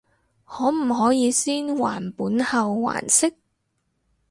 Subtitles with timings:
[0.45, 3.35] 可唔可以先還本後還息？